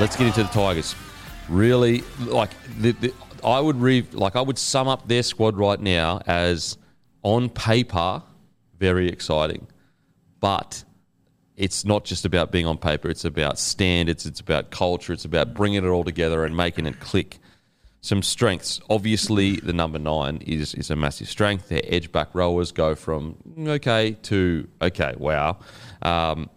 [0.00, 0.94] Let's get into the Tigers.
[1.50, 2.48] Really, like
[2.78, 3.12] the, the,
[3.44, 6.78] I would re, like I would sum up their squad right now as
[7.22, 8.22] on paper
[8.78, 9.66] very exciting,
[10.40, 10.84] but
[11.54, 13.10] it's not just about being on paper.
[13.10, 14.24] It's about standards.
[14.24, 15.12] It's about culture.
[15.12, 17.38] It's about bringing it all together and making it click.
[18.00, 18.80] Some strengths.
[18.88, 21.68] Obviously, the number nine is is a massive strength.
[21.68, 23.36] Their edge back rowers go from
[23.68, 25.14] okay to okay.
[25.18, 25.58] Wow.
[26.00, 26.48] Um,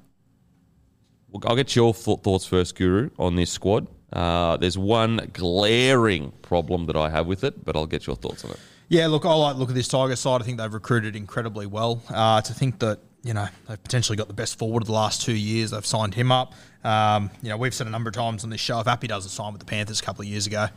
[1.45, 3.87] I'll get your thoughts first, Guru, on this squad.
[4.11, 8.45] Uh, there's one glaring problem that I have with it, but I'll get your thoughts
[8.45, 8.59] on it.
[8.89, 10.41] Yeah, look, I like look at this Tiger side.
[10.41, 12.03] I think they've recruited incredibly well.
[12.09, 15.21] Uh, to think that you know they've potentially got the best forward of the last
[15.21, 15.71] two years.
[15.71, 16.53] They've signed him up.
[16.83, 19.31] Um, you know, we've said a number of times on this show if Api doesn't
[19.31, 20.67] sign with the Panthers a couple of years ago,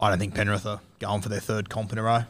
[0.00, 2.24] I don't think Penrith are going for their third comp in a row.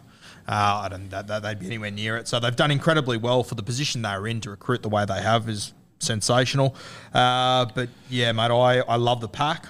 [0.49, 2.29] Uh, I don't that, that they'd be anywhere near it.
[2.29, 5.05] So they've done incredibly well for the position they are in to recruit the way
[5.05, 6.75] they have is sensational.
[7.13, 9.67] Uh, but yeah, mate, I, I love the pack.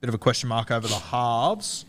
[0.00, 1.84] Bit of a question mark over the halves.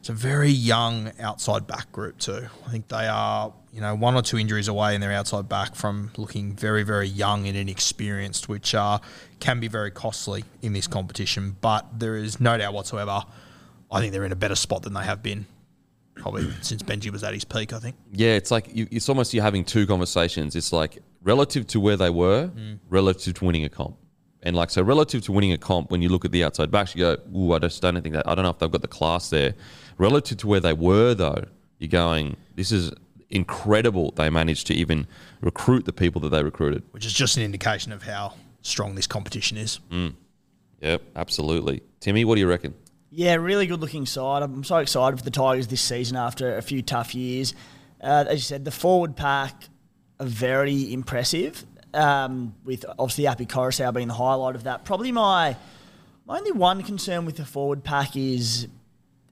[0.00, 2.48] It's a very young outside back group too.
[2.66, 5.76] I think they are, you know, one or two injuries away in their outside back
[5.76, 8.98] from looking very, very young and inexperienced, which uh,
[9.38, 11.56] can be very costly in this competition.
[11.60, 13.22] But there is no doubt whatsoever.
[13.92, 15.46] I think they're in a better spot than they have been
[16.16, 17.72] probably since Benji was at his peak.
[17.72, 17.96] I think.
[18.12, 20.56] Yeah, it's like you, it's almost you're having two conversations.
[20.56, 22.50] It's like relative to where they were,
[22.88, 23.96] relative to winning a comp.
[24.44, 26.96] And like so, relative to winning a comp, when you look at the outside backs,
[26.96, 28.28] you go, "Ooh, I just don't think that.
[28.28, 29.54] I don't know if they've got the class there."
[29.98, 31.44] Relative to where they were, though,
[31.78, 32.90] you're going, "This is
[33.30, 35.06] incredible." They managed to even
[35.40, 36.82] recruit the people that they recruited.
[36.90, 39.78] which is just an indication of how strong this competition is.
[40.80, 41.82] Yep, absolutely.
[42.00, 42.74] Timmy, what do you reckon?
[43.10, 44.42] Yeah, really good looking side.
[44.42, 47.54] I'm so excited for the Tigers this season after a few tough years.
[48.02, 49.68] Uh, as you said, the forward pack are
[50.24, 51.64] very impressive.
[51.94, 54.84] Um, with obviously Api Koroisau being the highlight of that.
[54.84, 55.56] Probably my
[56.24, 58.66] my only one concern with the forward pack is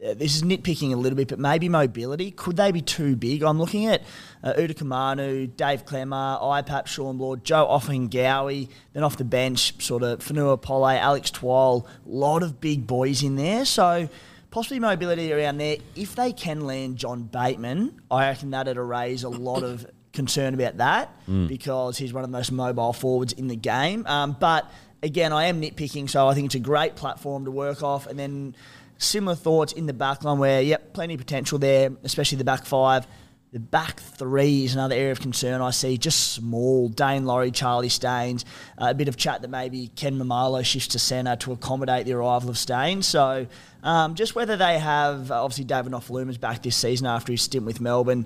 [0.04, 2.30] uh, this is nitpicking a little bit, but maybe mobility.
[2.30, 3.42] Could they be too big?
[3.42, 4.02] I'm looking at
[4.42, 10.22] uh, Utoikamanu, Dave Klemmer, IPAP, Shawn Blore, Joe Ofahengaue, then off the bench, sort of
[10.22, 13.64] Fanua Pole, Alex Twal, a lot of big boys in there.
[13.66, 14.08] So
[14.50, 15.76] possibly mobility around there.
[15.94, 20.78] If they can land John Bateman, I reckon that'd raise a lot of concern about
[20.78, 21.10] that
[21.48, 24.04] because he's one of the most mobile forwards in the game.
[24.06, 24.70] Um, but
[25.02, 28.06] again, I am nitpicking, so I think it's a great platform to work off.
[28.06, 28.54] And then
[28.98, 32.66] similar thoughts in the back line where, yep, plenty of potential there, especially the back
[32.66, 33.06] five.
[33.52, 35.98] The back three is another area of concern I see.
[35.98, 36.88] Just small.
[36.88, 38.44] Daine Laurie, Charlie Staines.
[38.80, 42.12] Uh, a bit of chat that maybe Ken Maumalo shifts to centre to accommodate the
[42.12, 43.08] arrival of Staines.
[43.08, 43.48] So
[43.82, 47.80] um, just whether they have, obviously, David Nofoaluma's back this season after his stint with
[47.80, 48.24] Melbourne.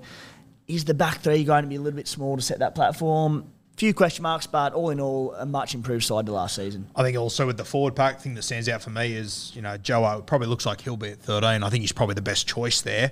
[0.67, 3.51] Is the back three going to be a little bit small to set that platform?
[3.77, 6.89] Few question marks, but all in all, a much improved side to last season.
[6.95, 9.63] I think also with the forward pack, thing that stands out for me is, you
[9.63, 11.63] know, Joe probably looks like he'll be at 13.
[11.63, 13.11] I think he's probably the best choice there.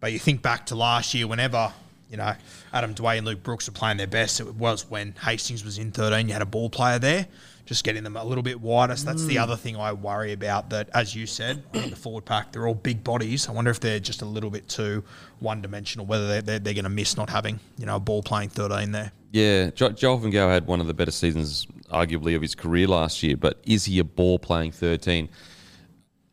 [0.00, 1.72] But you think back to last year, whenever,
[2.10, 2.34] you know,
[2.72, 5.92] Adam Doueihi and Luke Brooks were playing their best, it was when Hastings was in
[5.92, 6.26] 13.
[6.26, 7.28] You had a ball player there.
[7.64, 8.96] Just getting them a little bit wider.
[8.96, 9.42] So that's the Mm.
[9.42, 10.70] other thing I worry about.
[10.70, 13.48] That, as you said, in the forward pack, they're all big bodies.
[13.48, 15.04] I wonder if they're just a little bit too
[15.40, 16.04] one dimensional.
[16.06, 18.92] Whether they're, they're, they're going to miss not having you know a ball playing thirteen
[18.92, 19.12] there.
[19.30, 22.86] Yeah, jo- Joel Van Gaal had one of the better seasons, arguably, of his career
[22.86, 23.34] last year.
[23.36, 25.30] But is he a ball playing 13?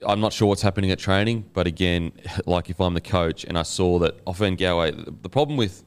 [0.05, 2.11] I'm not sure what's happening at training, but again,
[2.45, 5.83] like if I'm the coach and I saw that off Van Gaal, the problem with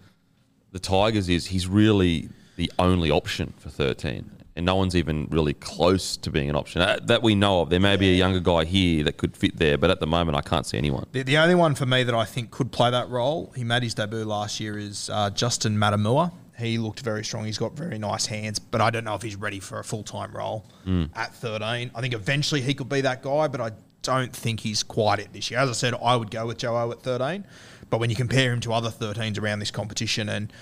[0.70, 4.30] the Tigers is he's really the only option for 13.
[4.54, 7.70] And no one's even really close to being an option that, that we know of.
[7.70, 10.36] There may be a younger guy here that could fit there, but at the moment,
[10.36, 11.06] I can't see anyone.
[11.12, 13.82] The, the only one for me that I think could play that role, he made
[13.82, 16.32] his debut last year, is uh, Justin Matamua.
[16.58, 17.46] He looked very strong.
[17.46, 20.02] He's got very nice hands, but I don't know if he's ready for a full
[20.02, 20.66] time role
[21.14, 21.90] at 13.
[21.94, 23.70] I think eventually he could be that guy, but I
[24.02, 25.60] don't think he's quite it this year.
[25.60, 27.46] As I said, I would go with Joe at 13,
[27.88, 30.52] but when you compare him to other 13s around this competition, and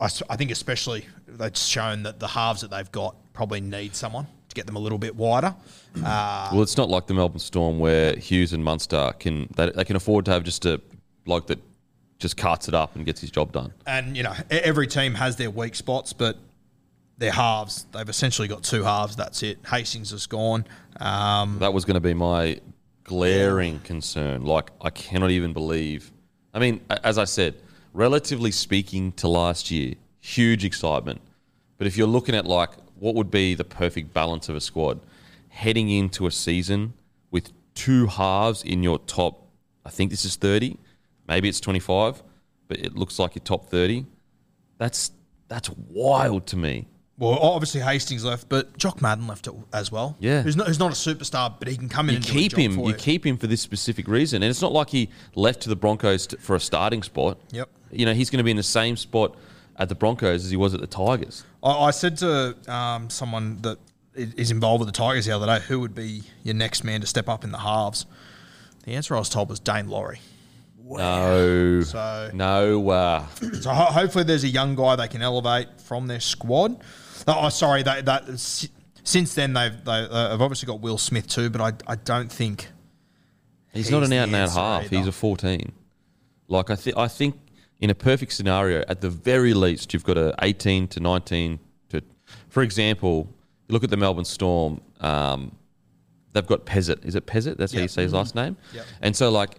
[0.00, 4.26] I, I think especially that's shown that the halves that they've got probably need someone
[4.48, 5.54] to get them a little bit wider.
[6.04, 9.84] Uh, Well, it's not like the Melbourne Storm where Hughes and Munster can they, they
[9.84, 10.80] can afford to have just a
[11.24, 11.58] bloke that
[12.18, 13.72] just carts it up and gets his job done.
[13.86, 16.36] and you know every team has their weak spots, but
[17.18, 19.14] their halves they've essentially got two halves.
[19.16, 19.58] That's it.
[19.66, 20.64] Hastings is gone.
[20.98, 22.60] Um, That was going to be my
[23.04, 24.44] glaring concern.
[24.44, 26.10] Like I cannot even believe.
[26.54, 27.54] I mean, as I said,
[27.92, 31.20] relatively speaking to last year, huge excitement.
[31.78, 35.00] But if you're looking at like what would be the perfect balance of a squad
[35.48, 36.92] heading into a season
[37.30, 39.46] with two halves in your top,
[39.84, 40.76] I think this is 30,
[41.26, 42.22] maybe it's 25,
[42.68, 44.04] but it looks like your top 30.
[44.78, 45.10] That's
[45.48, 46.86] that's wild to me.
[47.18, 50.16] well, obviously Hastings left, but Jock Madden left as well.
[50.20, 50.42] Yeah.
[50.42, 52.56] who's not, who's not a superstar, but he can come in You and keep do
[52.56, 52.76] a job him.
[52.76, 55.68] for You keep him for this specific reason, and it's not like he left to
[55.68, 57.38] the Broncos t- for a starting spot.
[57.50, 57.68] Yep.
[57.92, 59.36] You know he's going to be in the same spot
[59.76, 61.44] at the Broncos as he was at the Tigers.
[61.62, 63.78] I, I said to um, someone that
[64.14, 67.06] is involved with the Tigers the other day, who would be your next man to
[67.06, 68.06] step up in the halves?
[68.84, 70.20] The answer I was told was Daine Laurie.
[70.84, 72.90] No, So- no.
[72.90, 73.26] Uh,
[73.60, 76.82] So ho- hopefully there's a young guy they can elevate from their squad.
[77.28, 78.24] Oh, sorry, that that
[79.04, 82.32] since then they've they, uh, they've obviously got Will Smith too, but I I don't
[82.32, 82.66] think
[83.72, 84.84] he's, He's not an out and out half.
[84.84, 84.96] either.
[84.96, 85.72] He's a fourteen.
[86.48, 87.38] Like I think, I think
[87.80, 91.58] in a perfect scenario, at the very least, you've got a eighteen to nineteen.
[91.90, 92.02] To,
[92.48, 93.28] for example,
[93.68, 94.80] look at the Melbourne Storm.
[95.00, 95.52] Um,
[96.32, 97.04] they've got Pezet.
[97.04, 97.56] Is it Pezet?
[97.56, 98.56] That's how you say his last name.
[98.74, 98.86] Yep.
[99.02, 99.56] And so, like,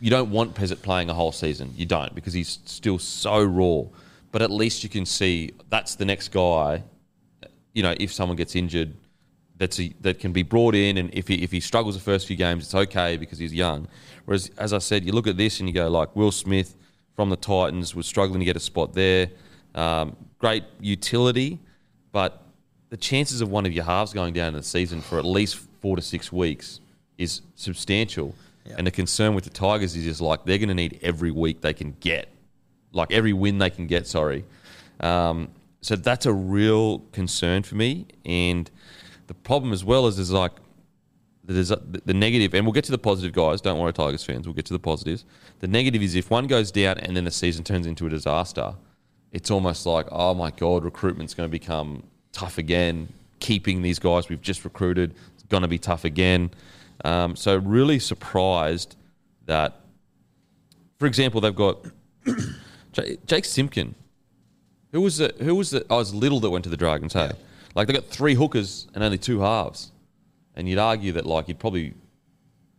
[0.00, 1.72] you don't want Pezet playing a whole season.
[1.76, 3.84] You don't because he's still so raw.
[4.32, 6.82] But at least you can see that's the next guy.
[7.74, 8.94] You know, if someone gets injured,
[9.56, 12.26] that's a, that can be brought in, and if he if he struggles the first
[12.26, 13.88] few games, it's okay because he's young.
[14.24, 16.76] Whereas, as I said, you look at this and you go like Will Smith
[17.14, 19.28] from the Titans was struggling to get a spot there.
[19.74, 21.58] Um, great utility,
[22.10, 22.42] but
[22.90, 25.56] the chances of one of your halves going down in the season for at least
[25.80, 26.80] four to six weeks
[27.18, 28.34] is substantial.
[28.76, 31.60] And the concern with the Tigers is just like they're going to need every week
[31.62, 32.28] they can get,
[32.92, 34.06] like every win they can get.
[34.06, 34.44] Sorry,
[35.00, 35.48] um,
[35.80, 38.06] so that's a real concern for me.
[38.24, 38.70] And
[39.26, 40.52] the problem as well is is like
[41.48, 43.60] a, the negative, and we'll get to the positive, guys.
[43.60, 44.46] Don't worry, Tigers fans.
[44.46, 45.24] We'll get to the positives.
[45.60, 48.74] The negative is if one goes down and then the season turns into a disaster,
[49.32, 53.08] it's almost like, oh my god, recruitment's going to become tough again.
[53.40, 56.50] Keeping these guys we've just recruited is going to be tough again.
[57.04, 58.96] Um, so really surprised
[59.46, 59.80] that,
[60.98, 61.84] for example, they've got
[63.26, 63.94] Jake Simpkin.
[64.92, 65.84] Who was the who was the?
[65.88, 67.14] I was little that went to the Dragons.
[67.14, 67.32] Hey,
[67.74, 69.90] like they got three hookers and only two halves,
[70.56, 71.94] and you'd argue that like you'd probably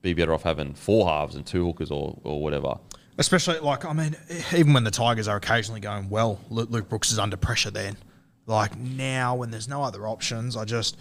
[0.01, 2.75] be better off having four halves and two hookers or or whatever.
[3.17, 4.15] especially like I mean
[4.55, 7.71] even when the Tigers are occasionally going well, Luke, Luke Brooks is under pressure.
[7.71, 7.97] Then
[8.45, 10.97] like now when there's no other options, I just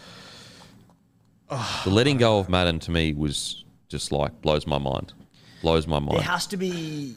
[1.48, 5.12] The letting go of Madden to me was just like blows my mind,
[5.60, 6.18] blows my mind.
[6.18, 7.16] There has to be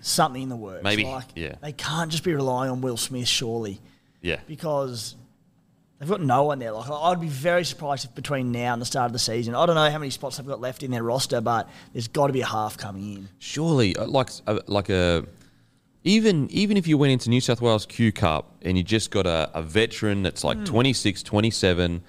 [0.00, 0.82] something in the works.
[0.82, 1.54] Maybe, like, yeah.
[1.60, 3.80] They can't just be relying on Will Smith, surely,
[4.22, 5.14] Yeah, because
[6.00, 6.72] they've got no one there.
[6.72, 9.66] Like I'd be very surprised if between now and the start of the season, I
[9.66, 12.32] don't know how many spots they've got left in their roster, but there's got to
[12.32, 13.28] be a half coming in.
[13.38, 14.30] surely uh, like
[14.66, 15.24] like a
[16.02, 19.26] even even if you went into New South Wales Q Cup and you just got
[19.26, 22.02] a, a veteran that's like 26, 27,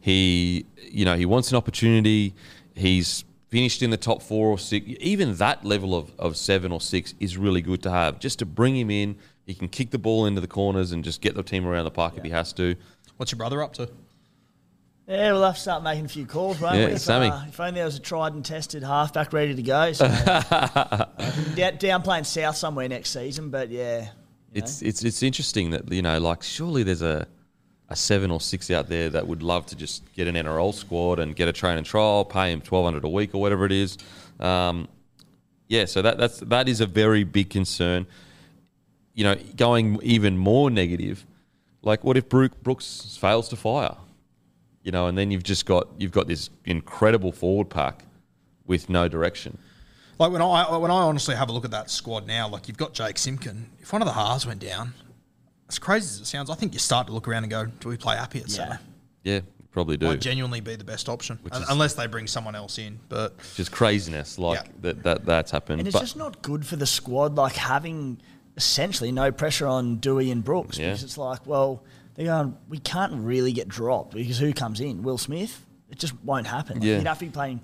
[0.00, 2.34] he you know he wants an opportunity.
[2.74, 4.84] He's finished in the top four or six.
[5.00, 8.18] Even that level of, of seven or six is really good to have.
[8.18, 11.20] Just to bring him in, he can kick the ball into the corners and just
[11.20, 12.74] get the team around the park if he has to.
[13.16, 13.88] What's your brother up to?
[15.08, 16.92] Yeah, we'll have to start making a few calls, won't Yeah, we?
[16.94, 17.28] If, Sammy.
[17.28, 19.92] uh, if only there was a tried and tested halfback ready to go.
[19.92, 20.08] So,
[21.54, 24.00] down, down playing South somewhere next season, but yeah.
[24.00, 24.08] you
[24.54, 27.26] It's it's it's interesting that you know, like surely there's a
[27.88, 31.20] a seven or six out there that would love to just get an NRL squad
[31.20, 33.70] and get a train and trial, pay him twelve hundred a week or whatever it
[33.72, 33.96] is.
[34.40, 34.88] Um,
[35.68, 38.06] yeah, so that that's that is a very big concern.
[39.14, 41.24] You know, going even more negative,
[41.82, 43.96] like what if Brook, Brooks fails to fire?
[44.82, 48.04] You know, and then you've just got you've got this incredible forward pack
[48.66, 49.58] with no direction.
[50.18, 52.76] Like when I when I honestly have a look at that squad now, like you've
[52.78, 53.66] got Jake Simpkin.
[53.80, 54.94] If one of the halves went down,
[55.68, 57.88] as crazy as it sounds, I think you start to look around and go, "Do
[57.88, 58.54] we play Api at Yeah.
[58.54, 58.80] centre?"
[59.24, 59.40] Yeah,
[59.72, 60.06] probably do.
[60.06, 62.98] Might genuinely be the best option, Un- is- unless they bring someone else in.
[63.08, 64.72] But just craziness like Yeah.
[64.82, 65.80] that, that that's happened.
[65.80, 68.18] And it's but just not good for the squad, like having
[68.56, 70.78] essentially no pressure on Dewey and Brooks.
[70.78, 70.86] Yeah.
[70.86, 71.82] Because it's like, well,
[72.14, 75.02] they're going, we can't really get dropped because who comes in?
[75.02, 75.64] Will Smith?
[75.90, 76.76] It just won't happen.
[76.76, 76.98] Like, Yeah.
[76.98, 77.60] You'd have to be playing,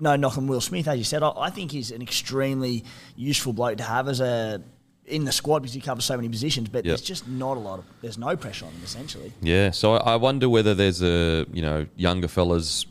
[0.00, 1.22] no knock on Will Smith, as you said.
[1.22, 2.84] I, I think he's an extremely
[3.16, 4.62] useful bloke to have as a
[5.06, 6.84] in the squad because he covers so many positions, but Yep.
[6.84, 9.34] there's just not a lot of, there's no pressure on him essentially.
[9.42, 12.86] yeah, so I I wonder whether there's a you know younger fellas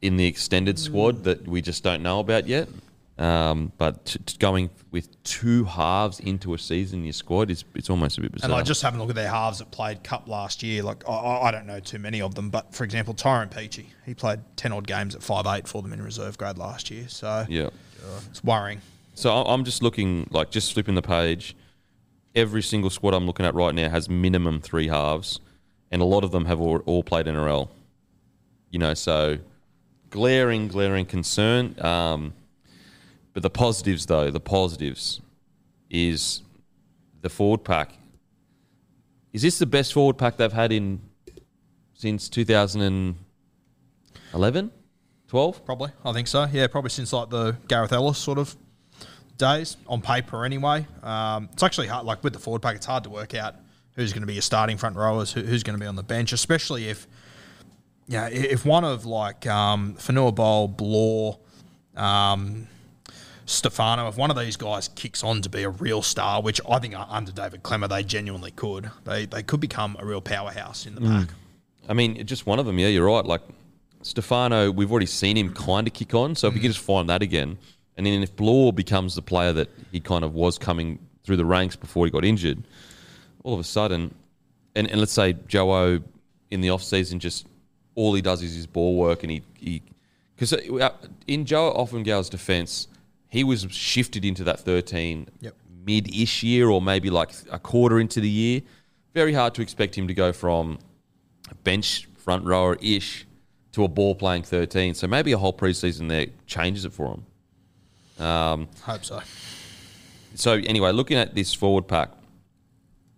[0.00, 1.22] in the extended squad hmm.
[1.24, 2.68] that we just don't know about yet.
[3.18, 7.64] Um, but t- t- going with two halves into a season in your squad is
[7.74, 8.50] it's almost a bit bizarre.
[8.50, 11.02] and like just having a look at their halves that played Cup last year, like
[11.08, 14.12] I- I, I don't know too many of them, but for example, Tyrone Peachy, he
[14.12, 17.46] played ten odd games at five eight for them in reserve grade last year, so
[17.48, 17.70] yeah.
[18.28, 18.82] it's worrying.
[19.14, 21.56] So I- I'm just looking like just flipping the page.
[22.34, 25.40] Every single squad I'm looking at right now has minimum three halves,
[25.90, 27.70] and a lot of them have all, all played NRL.
[28.70, 29.38] You know, so
[30.10, 31.80] glaring, glaring concern.
[31.82, 32.34] Um,
[33.36, 35.20] but the positives, though, the positives
[35.90, 36.40] is
[37.20, 37.92] the forward pack.
[39.34, 41.02] Is this the best forward pack they've had in
[41.92, 44.70] since 2011,
[45.28, 45.64] 12?
[45.66, 46.46] Probably, I think so.
[46.50, 48.56] Yeah, probably since like the Gareth Ellis sort of
[49.36, 50.46] days on paper.
[50.46, 52.06] Anyway, um, it's actually hard.
[52.06, 53.56] Like with the forward pack, it's hard to work out
[53.96, 56.02] who's going to be your starting front rowers, who, who's going to be on the
[56.02, 57.06] bench, especially if
[58.08, 61.38] yeah, if one of like um, Fanua Bowl, Blore,
[61.96, 62.68] um,
[63.46, 66.80] Stefano, if one of these guys kicks on to be a real star, which I
[66.80, 70.84] think uh, under David Klemmer they genuinely could, they they could become a real powerhouse
[70.84, 71.28] in the pack.
[71.88, 72.78] I mean, just one of them.
[72.78, 73.24] Yeah, you're right.
[73.24, 73.42] Like
[74.02, 76.34] Stefano, we've already seen him kind of kick on.
[76.34, 77.56] So if we can just find that again,
[77.96, 81.44] and then if Blore becomes the player that he kind of was coming through the
[81.44, 82.64] ranks before he got injured,
[83.44, 84.12] all of a sudden,
[84.74, 86.00] and, and let's say Joe
[86.50, 87.46] in the off season just
[87.94, 89.82] all he does is his ball work, and he he
[90.34, 90.52] because
[91.28, 92.88] in Joe Ofahengaue's defence,
[93.36, 95.54] he was shifted into that 13 Yep.
[95.84, 98.62] mid-ish year or maybe like a quarter into the year.
[99.12, 100.78] Very hard to expect him to go from
[101.50, 103.26] a bench front rower ish
[103.72, 104.94] to a ball playing 13.
[104.94, 107.14] So maybe a whole preseason there changes it for
[108.16, 108.24] him.
[108.24, 109.20] Um, Hope so.
[110.34, 112.10] so anyway, looking at this forward pack,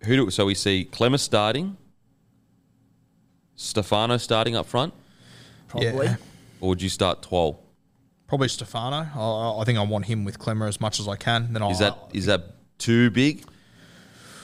[0.03, 1.77] who do so we see Klemmer starting,
[3.55, 4.93] Stefano starting up front,
[5.69, 6.07] Probably.
[6.07, 6.15] Yeah.
[6.61, 7.59] or would you start Twal?
[8.29, 9.07] Probably Stefano.
[9.15, 11.51] I, I think I want him with Klemmer as much as I can.
[11.51, 12.43] Then I Is I, that is that
[12.77, 13.43] too big?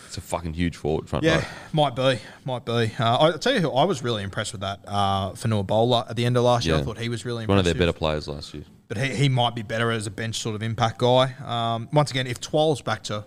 [0.08, 1.44] It's a fucking huge forward front Yeah, row.
[1.74, 2.92] might be, might be.
[2.98, 6.15] Uh, I tell you who I was really impressed with that uh, Fanua Bowler at
[6.15, 6.75] the end of last year.
[6.75, 8.63] I thought he was really One of their better players last year.
[8.88, 11.34] but he, he might be better as a bench sort of impact guy.
[11.44, 13.25] Um, once again, if Twal's back to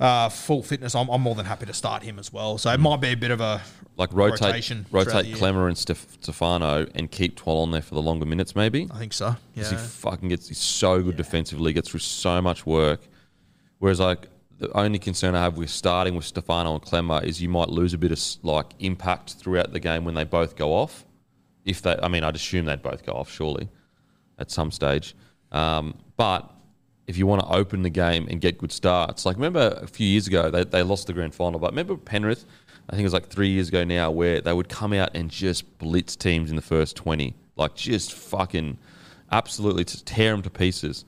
[0.00, 2.58] uh, full fitness, I'm, I'm more than happy to start him as well.
[2.58, 3.60] So it might be a bit of a
[3.96, 5.34] Like rotate, rotation rotate.
[5.34, 8.88] Klemmer and Stef- Stefano and keep Twal on there for the longer minutes, maybe.
[8.92, 9.36] I think so.
[9.54, 13.00] Yeah, he fucking gets he's so good defensively, gets through so much work.
[13.78, 14.28] Whereas like
[14.58, 17.94] the only concern I have with starting with Stefano and Klemmer is you might lose
[17.94, 21.04] a bit of like impact throughout the game when they both go off.
[21.64, 23.68] If they, I mean, I'd assume they'd both go off surely
[24.38, 25.14] at some stage.
[25.52, 26.50] Um, but
[27.08, 30.06] if you want to open the game and get good starts, like remember a few
[30.06, 32.44] years ago they, they lost the grand final, but remember Penrith,
[32.88, 35.30] I think it was like three years ago now, where they would come out and
[35.30, 38.78] just blitz teams in the first twenty, like just fucking
[39.32, 41.04] absolutely to tear them to pieces.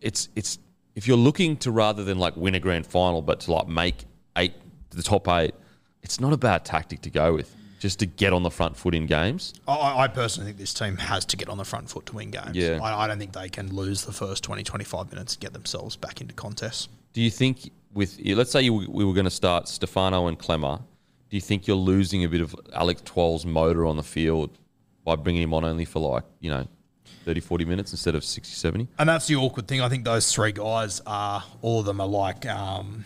[0.00, 0.58] It's it's
[0.94, 4.04] if you're looking to rather than like win a grand final, but to like make
[4.36, 4.54] eight
[4.90, 5.54] the top eight,
[6.02, 7.56] it's not a bad tactic to go with.
[7.82, 9.54] Just to get on the front foot in games.
[9.66, 12.30] I, I personally think this team has to get on the front foot to win
[12.30, 12.54] games.
[12.54, 12.78] Yeah.
[12.80, 15.96] I, I don't think they can lose the first 20, 25 minutes and get themselves
[15.96, 16.88] back into contests.
[17.12, 20.78] Do you think with let's say you, we were going to start Stefano and Klemmer,
[20.78, 24.56] do you think you're losing a bit of Alex Twal's motor on the field
[25.04, 26.68] by bringing him on only for like you know
[27.24, 28.86] 30, 40 minutes instead of 60, 70?
[28.96, 29.80] And that's the awkward thing.
[29.80, 33.04] I think those three guys are all of them are like um,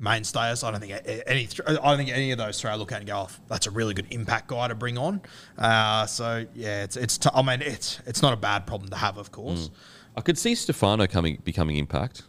[0.00, 0.64] mainstays.
[0.64, 0.92] I don't think
[1.26, 1.48] any.
[1.66, 3.70] I don't think any of those three I look at and go, oh, "That's a
[3.70, 5.20] really good impact guy to bring on."
[5.58, 7.18] Uh, so yeah, it's it's.
[7.18, 9.70] T- I mean, it's it's not a bad problem to have, of course.
[10.16, 12.22] I could see Stefano coming becoming impact,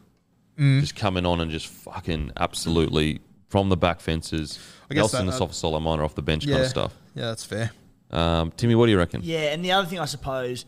[0.59, 0.81] Mm.
[0.81, 4.59] just coming on and just fucking absolutely from the back fences.
[4.89, 6.93] I guess Nelson that- and Sofa Solomon off the bench yeah, kind of stuff.
[7.15, 7.71] Yeah, that's fair.
[8.11, 9.21] Um, Timmy, what do you reckon?
[9.23, 10.65] Yeah, and the other thing I suppose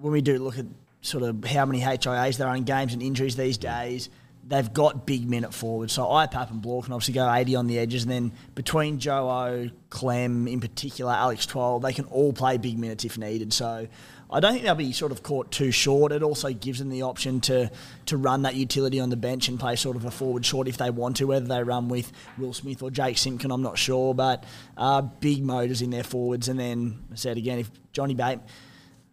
[0.00, 0.66] when we do look at
[1.02, 4.08] sort of how many HIAs there are in games and injuries these days,
[4.46, 5.92] they've got big minute forwards.
[5.92, 9.28] So IPAP and Blore can obviously go 80 on the edges, and then between Joe
[9.28, 13.52] O, Clem in particular, Alex Twal, they can all play big minutes if needed.
[13.52, 13.86] So
[14.30, 16.12] I don't think they'll be sort of caught too short.
[16.12, 17.70] It also gives them the option to
[18.06, 20.76] to run that utility on the bench and play sort of a forward short if
[20.76, 24.14] they want to, whether they run with Will Smith or Jake Simpkin, I'm not sure.
[24.14, 24.44] But
[24.76, 26.48] uh, big motors in their forwards.
[26.48, 28.46] And then I said again, if Johnny Bateman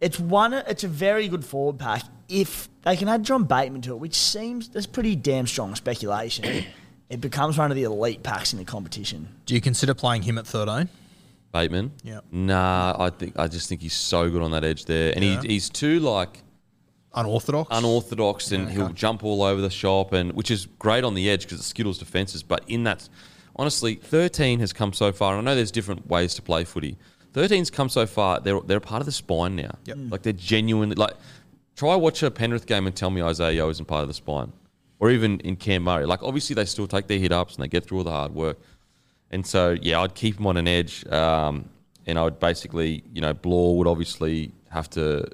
[0.01, 0.53] it's one.
[0.53, 2.03] It's a very good forward pack.
[2.27, 6.65] If they can add John Bateman to it, which seems that's pretty damn strong speculation,
[7.09, 9.27] it becomes one of the elite packs in the competition.
[9.45, 10.89] Do you consider playing him at 13?
[11.53, 11.91] Bateman?
[12.03, 12.21] Yeah.
[12.31, 15.41] Nah, I think I just think he's so good on that edge there, and Yeah.
[15.41, 16.41] he, he's too like
[17.13, 17.67] Unorthodox?
[17.75, 18.93] unorthodox, and Yeah, he'll okay.
[18.93, 21.97] jump all over the shop, and which is great on the edge because it skittles
[21.97, 22.41] defenses.
[22.41, 23.09] But in that,
[23.57, 25.37] honestly, thirteen has come so far.
[25.37, 26.97] And I know there's different ways to play footy.
[27.33, 28.39] 13's come so far.
[28.39, 29.71] They're they're a part of the spine now.
[29.85, 29.97] Yep.
[30.09, 31.13] Like they're genuinely like.
[31.75, 34.51] Try watch a Penrith game and tell me Isaiah Yeo isn't part of the spine,
[34.99, 36.05] or even in Cam Murray.
[36.05, 38.35] Like obviously they still take their hit ups and they get through all the hard
[38.35, 38.59] work.
[39.31, 41.07] And so, yeah, I'd keep him on an edge.
[41.07, 41.69] Um,
[42.05, 45.25] and I would basically, you know, Blore would obviously have to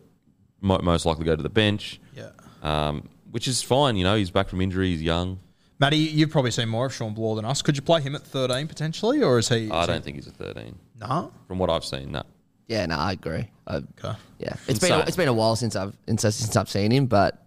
[0.61, 2.29] mo- most likely go to the bench, Yeah.
[2.61, 3.97] um, which is fine.
[3.97, 5.39] You know, he's back from injury, he's young.
[5.79, 7.61] Matty, you've probably seen more of Shawn Blore than us.
[7.63, 9.69] Could you play him at 13 potentially, or is he?
[9.71, 11.31] I is he- don't think he's a 13 No.
[11.47, 12.11] from what I've seen.
[12.11, 12.23] No.
[12.67, 13.49] Yeah, no, I agree.
[13.65, 14.13] I, Okay.
[14.39, 17.05] yeah, it's been a, it's been a while since I've since, since I've seen him,
[17.05, 17.45] but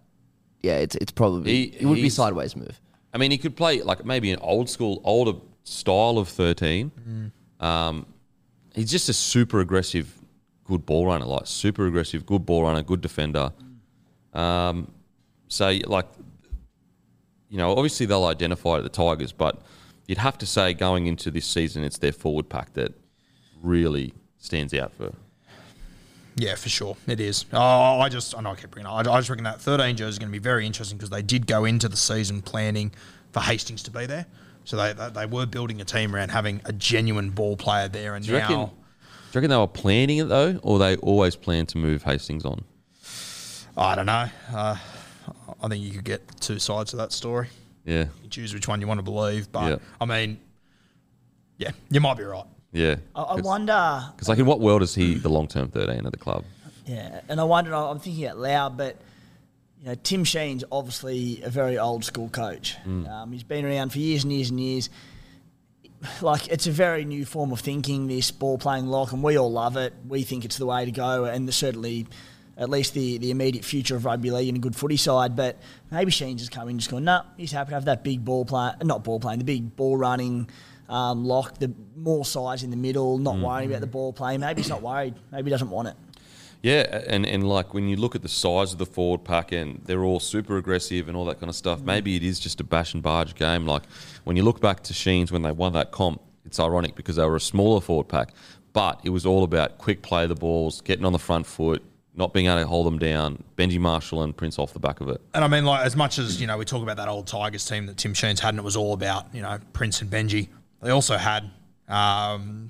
[0.61, 2.79] yeah, it's it's probably He- it would be he's- sideways move.
[3.13, 7.31] I mean, he could play like maybe an old school, older style of 13.
[7.59, 8.05] Um,
[8.73, 10.11] he's just a super aggressive,
[10.63, 13.51] good ball runner, like super aggressive, good ball runner, good defender.
[14.33, 14.91] Um,
[15.49, 16.07] so, like,
[17.49, 19.61] you know, obviously they'll identify at the Tigers, but
[20.07, 22.93] you'd have to say going into this season, it's their forward pack that
[23.61, 25.13] really stands out for.
[26.35, 26.95] Yeah, for sure.
[27.07, 27.45] It is.
[27.51, 29.05] Oh, I just, I know I keep bringing it up.
[29.07, 31.21] I, I just reckon that 13 jersey is going to be very interesting because they
[31.21, 32.91] did go into the season planning
[33.33, 34.25] for Hastings to be there.
[34.63, 38.15] So they, they, they were building a team around having a genuine ball player there.
[38.15, 38.69] And Do you, reckon, do you
[39.35, 42.63] reckon they were planning it though, or they always planned to move Hastings on?
[43.75, 44.27] I don't know.
[44.53, 44.77] Uh,
[45.61, 47.47] I think you could get two sides of that story.
[47.85, 49.51] Yeah, You choose which one you want to believe.
[49.51, 49.75] But, Yeah.
[49.99, 50.39] I mean,
[51.57, 52.45] yeah, you might be right.
[52.71, 52.95] Yeah.
[53.15, 54.05] I, I wonder.
[54.15, 56.45] Because like in what world is he the long term thirteen at the club?
[56.85, 57.73] Yeah, and I wonder.
[57.73, 58.97] I'm thinking out loud, but
[59.81, 62.75] you know, Tim Sheens obviously a very old school coach.
[62.85, 64.89] Um, he's been around for years and years and years.
[66.21, 68.07] Like it's a very new form of thinking.
[68.07, 69.93] This ball playing lock, and we all love it.
[70.07, 72.07] We think it's the way to go, and certainly,
[72.57, 75.35] at least the the immediate future of rugby league and a good footy side.
[75.35, 75.57] But
[75.91, 78.71] maybe Sheen's just coming, just going, no, he's happy to have that big ball play,
[78.83, 80.49] not ball playing, the big ball running.
[80.91, 84.37] Um, lock the more size in the middle, not worrying about the ball play.
[84.37, 85.15] Maybe he's not worried.
[85.31, 85.95] Maybe he doesn't want it.
[86.61, 89.81] Yeah, and, and like when you look at the size of the forward pack and
[89.85, 92.63] they're all super aggressive and all that kind of stuff, maybe it is just a
[92.63, 93.65] bash and barge game.
[93.65, 93.83] Like
[94.25, 97.25] when you look back to Sheens when they won that comp, it's ironic because they
[97.25, 98.33] were a smaller forward pack,
[98.73, 101.81] but it was all about quick play of the balls, getting on the front foot,
[102.15, 103.43] not being able to hold them down.
[103.57, 105.21] Benji Marshall and Prince off the back of it.
[105.33, 107.65] And I mean, like, as much as, you know, we talk about that old Tigers
[107.65, 110.49] team that Tim Sheens had, and it was all about, you know, Prince and Benji,
[110.81, 111.49] they also had
[111.87, 112.69] um,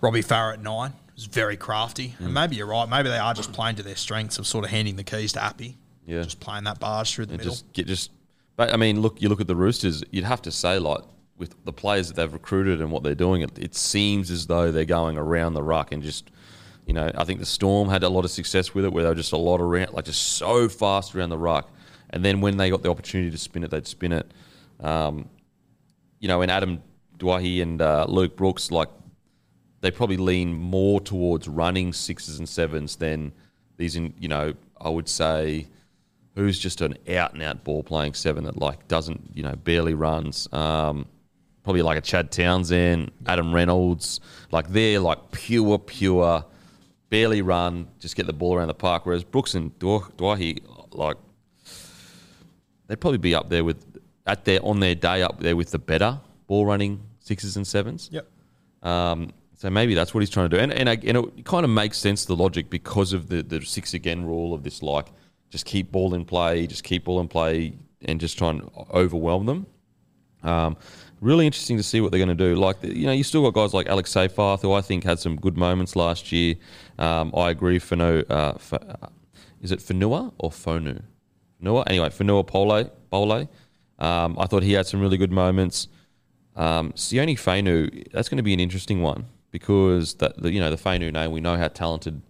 [0.00, 0.90] Robbie Farah at nine.
[1.08, 2.14] It was very crafty.
[2.18, 2.24] Mm.
[2.26, 2.88] And maybe you're right.
[2.88, 5.42] Maybe they are just playing to their strengths of sort of handing the keys to
[5.44, 5.76] Api.
[6.06, 6.22] Yeah.
[6.22, 7.52] Just playing that barge through the And middle.
[7.52, 8.10] just get just.
[8.56, 10.02] But I mean, look, you look at the Roosters.
[10.10, 11.02] You'd have to say like
[11.36, 14.70] with the players that they've recruited and what they're doing, it, it seems as though
[14.72, 16.30] they're going around the ruck and just.
[16.84, 19.08] You know, I think the Storm had a lot of success with it, where they
[19.08, 21.70] were just a lot around, like just so fast around the ruck,
[22.10, 24.28] and then when they got the opportunity to spin it, they'd spin it.
[24.80, 25.28] Um,
[26.18, 26.82] you know, and Adam
[27.22, 28.88] Doueihi and uh, Luke Brooks, like
[29.80, 33.32] they probably lean more towards running sixes and sevens than
[33.76, 33.96] these.
[33.96, 35.68] In you know, I would say
[36.34, 39.94] who's just an out and out ball playing seven that like doesn't you know barely
[39.94, 40.52] runs.
[40.52, 41.06] Um,
[41.62, 46.44] probably like a Chad Townsend, Adam Reynolds, like they're like pure pure,
[47.08, 49.06] barely run, just get the ball around the park.
[49.06, 50.60] Whereas Brooks and Dwa- Doueihi,
[50.92, 51.16] like
[52.88, 53.84] they'd probably be up there with
[54.26, 58.08] at their on their day up there with the better ball running sixes and sevens.
[58.12, 58.26] Yep.
[58.82, 61.70] Um, so maybe that's what he's trying to do, and and, and it kind of
[61.70, 65.06] makes sense the logic because of the the six again rule of this like
[65.50, 69.46] just keep ball in play, just keep ball in play, and just try and overwhelm
[69.46, 69.66] them.
[70.42, 70.76] Um,
[71.20, 72.56] really interesting to see what they're going to do.
[72.56, 75.18] Like the- you know, you still got guys like Alex Seyfarth, who I think had
[75.20, 76.56] some good moments last year.
[76.98, 77.78] Um, I agree.
[77.78, 79.06] Fano, uh, F- uh,
[79.60, 81.00] is it Fanua or Fonu?
[81.60, 81.84] Fanua.
[81.86, 82.90] Anyway, Fanua Pole.
[83.10, 83.48] Pole.
[84.00, 85.86] Um, I thought he had some really good moments.
[86.56, 90.70] Um, Sione Fainu, that's going to be an interesting one because that the, you know
[90.70, 92.20] the Fainu name, we know how talented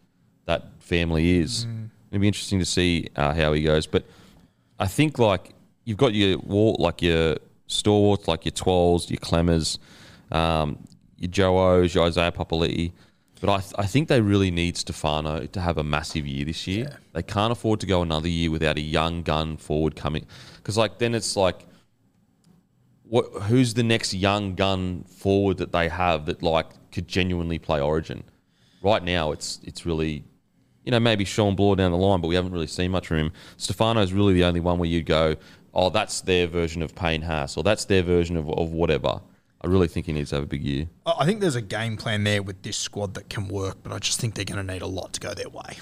[0.46, 1.66] that family is.
[2.10, 3.86] It'll be interesting to see uh, how he goes.
[3.86, 4.04] But
[4.78, 5.54] I think like
[5.84, 7.36] you've got your wall, like your
[7.68, 9.78] stalwarts, like your Twals, your Klemmers,
[10.30, 10.78] um,
[11.16, 12.92] your Joos, your Isaiah Papali'i.
[13.40, 16.66] But I, th- I think they really need Stefano to have a massive year this
[16.68, 17.00] year.
[17.12, 20.26] They can't afford to go another year without a young gun forward coming.
[20.56, 21.66] Because like then it's like
[23.12, 27.78] what who's the next young gun forward that they have that like could genuinely play
[27.78, 28.24] Origin?
[28.82, 30.24] Right now, it's it's really,
[30.82, 33.18] you know, maybe Shawn Blore down the line, but we haven't really seen much from
[33.18, 33.32] him.
[33.58, 35.36] Stefano's really the only one where you go,
[35.74, 39.20] oh, that's their version of Payne Haas, or that's their version of, of whatever.
[39.60, 40.88] I really think he needs to have a big year.
[41.04, 43.92] I I think there's a game plan there with this squad that can work, but
[43.92, 45.76] I just think they're going to need a lot to go their way.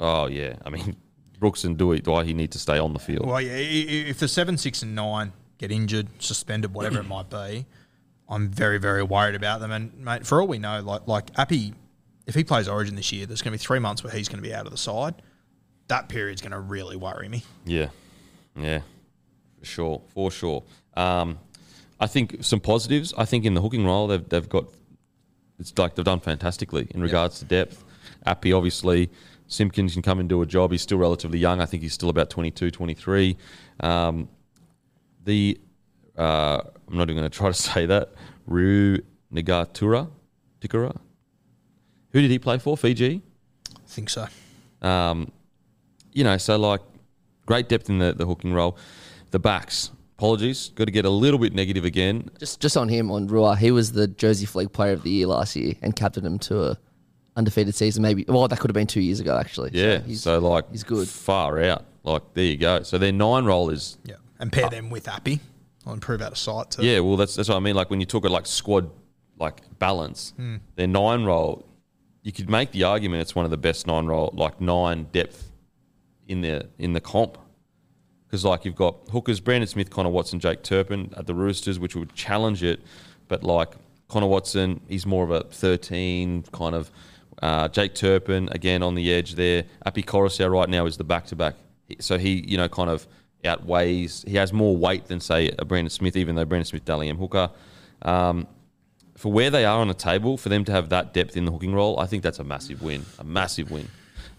[0.00, 0.96] Oh yeah, I mean,
[1.38, 3.26] Brooks and Dewey, Dwight, need to stay on the field.
[3.26, 7.04] Well, yeah, i- i- if the seven, six, and nine get injured, suspended, whatever it
[7.04, 7.66] might be,
[8.28, 9.70] I'm very, very worried about them.
[9.70, 11.74] And mate, for all we know, like like Api,
[12.26, 14.42] if he plays Origin this year, there's going to be three months where he's going
[14.42, 15.14] to be out of the side.
[15.88, 17.42] That period's going to really worry me.
[17.66, 17.88] Yeah,
[18.56, 18.80] yeah,
[19.58, 20.64] for sure, for sure.
[20.94, 21.38] Um,
[22.00, 23.12] I think some positives.
[23.16, 24.66] I think in the hooking role, they've they've got.
[25.58, 27.84] It's like they've done fantastically in regards to depth.
[28.26, 29.10] Api, obviously,
[29.46, 30.72] Simpkins can come and do a job.
[30.72, 31.60] He's still relatively young.
[31.60, 33.36] I think he's still about 22, 23.
[33.80, 34.28] Um,
[35.24, 35.58] the
[36.16, 38.12] uh, I'm not even going to try to say that.
[38.46, 38.98] Ru
[39.32, 40.10] Negatura,
[40.60, 40.96] Tikura.
[42.12, 42.76] Who did he play for?
[42.76, 43.22] Fiji
[43.76, 44.26] I think so.
[44.82, 45.30] um,
[46.12, 46.80] you know, so like
[47.46, 48.76] great depth in the, the hooking role.
[49.32, 52.28] The backs, apologies, got to get a little bit negative again.
[52.38, 55.26] Just just on him on Rua, he was the Jersey Flegg Player of the Year
[55.26, 56.78] last year and captained him to a
[57.36, 58.02] undefeated season.
[58.02, 59.70] Maybe well, that could have been two years ago actually.
[59.72, 61.08] So Yeah, he's, so like he's good.
[61.08, 61.84] far out.
[62.04, 62.82] Like there you go.
[62.84, 65.40] So their nine roll is Yeah, and pair them with Api.
[65.86, 66.82] I'll improve out of sight too.
[66.84, 67.00] yeah.
[67.00, 67.74] Well, that's that's what I mean.
[67.74, 68.90] Like when you talk about like squad
[69.38, 70.32] like balance,
[70.76, 71.66] their nine roll,
[72.22, 75.50] you could make the argument it's one of the best nine roll like nine depth
[76.28, 77.38] in the in the comp.
[78.26, 81.94] Because like you've got hookers, Brandon Smith, Connor Watson, Jake Turpin at the Roosters, which
[81.94, 82.80] would challenge it,
[83.28, 83.74] but like
[84.08, 86.90] Connor Watson, he's more of a thirteen kind of.
[87.42, 89.64] Uh, Jake Turpin again on the edge there.
[89.84, 91.56] Api Koroisau right now is the back to back,
[91.98, 93.06] so he you know kind of
[93.46, 94.24] outweighs.
[94.26, 97.16] He has more weight than say a Brandon Smith, even though Brandon Smith Dally M
[97.16, 97.50] hooker.
[98.02, 98.46] Um,
[99.16, 101.52] for where they are on the table, for them to have that depth in the
[101.52, 103.04] hooking role, I think that's a massive win.
[103.18, 103.88] A massive win.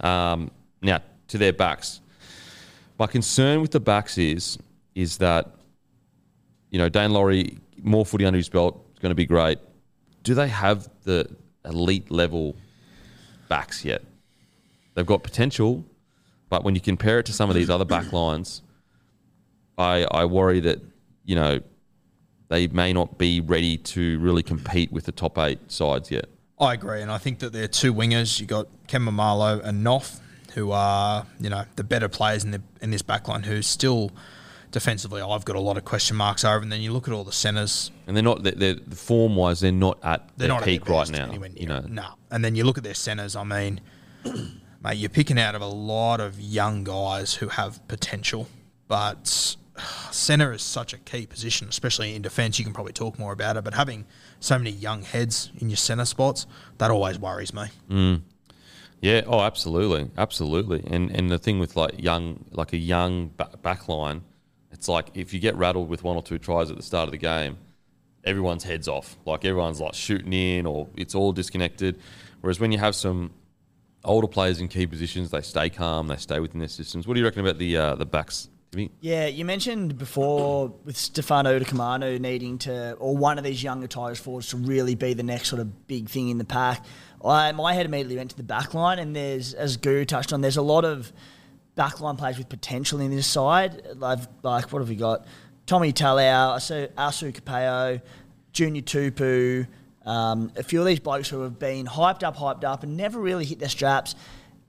[0.01, 2.01] Um, now to their backs,
[2.99, 4.57] my concern with the backs is
[4.93, 5.51] is that
[6.69, 9.59] you know Daine Laurie more footy under his belt is going to be great.
[10.23, 11.29] Do they have the
[11.63, 12.55] elite level
[13.47, 14.01] backs yet?
[14.93, 15.85] They've got potential,
[16.49, 18.61] but when you compare it to some of these other back lines,
[19.77, 20.81] I I worry that
[21.23, 21.59] you know
[22.47, 26.25] they may not be ready to really compete with the top eight sides yet.
[26.59, 28.39] I agree, and I think that they're two wingers.
[28.39, 30.19] You got Maumalo and Noff,
[30.53, 33.45] who are you know the better players in the in this backline.
[33.45, 34.11] Who still
[34.71, 36.61] defensively, I've got a lot of question marks over.
[36.61, 39.59] And then you look at all the centers; And they're not they're, they're form wise,
[39.59, 41.31] they're not at they're their not peak at right now.
[41.55, 42.07] You know, no.
[42.31, 43.35] And then you look at their centers.
[43.35, 43.81] I mean,
[44.83, 48.47] mate, you're picking out of a lot of young guys who have potential,
[48.87, 49.55] but
[50.11, 52.57] center is such a key position, especially in defence.
[52.59, 54.05] You can probably talk more about it, but having
[54.39, 57.65] so many young heads in your center spots that always worries me.
[59.01, 59.21] Yeah.
[59.27, 60.83] Oh, absolutely, absolutely.
[60.87, 64.23] And and the thing with like young, like a young ba- back line,
[64.71, 67.11] it's like if you get rattled with one or two tries at the start of
[67.11, 67.57] the game,
[68.23, 69.17] everyone's heads off.
[69.25, 71.99] Like everyone's like shooting in, or it's all disconnected.
[72.41, 73.31] Whereas when you have some
[74.03, 77.07] older players in key positions, they stay calm, they stay within their systems.
[77.07, 78.49] What do you reckon about the uh, the backs,
[79.01, 84.19] Yeah, you mentioned before with Stefano Utoikamanu needing to, or one of these younger Tigers
[84.19, 86.85] forwards to really be the next sort of big thing in the pack.
[87.23, 90.41] I, my head immediately went to the back line, and there's, as Guru touched on,
[90.41, 91.11] there's a lot of
[91.75, 93.81] backline players with potential in this side.
[93.95, 95.25] Like, like what have we got?
[95.65, 98.01] Tommy Talau, Asu, Asu Kepaoa,
[98.53, 99.67] Junior Tupu,
[100.05, 103.19] um, a few of these blokes who have been hyped up, hyped up, and never
[103.19, 104.15] really hit their straps.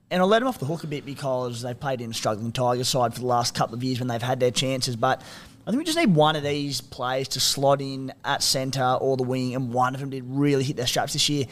[0.09, 2.51] And I'll let them off the hook a bit because they've played in a struggling
[2.53, 4.95] Tigers side for the last couple of years when they've had their chances.
[4.95, 5.21] But
[5.65, 9.17] I think we just need one of these players to slot in at centre or
[9.17, 11.45] the wing, and one of them did really hit their straps this year.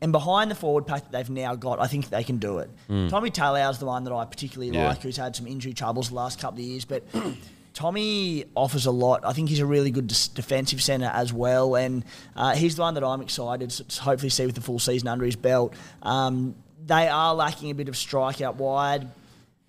[0.00, 2.70] And behind the forward pack that they've now got, I think they can do it.
[3.08, 4.88] Tommy Talau's the one that I particularly Yeah.
[4.88, 6.84] like, who's had some injury troubles the last couple of years.
[6.84, 7.02] But
[7.74, 9.24] Tommy offers a lot.
[9.24, 12.04] I think he's a really good defensive centre as well, and
[12.36, 15.08] uh, he's the one that I'm excited to to hopefully see with the full season
[15.08, 15.74] under his belt.
[16.02, 16.54] Um,
[16.86, 19.10] they are lacking a bit of strike out wide.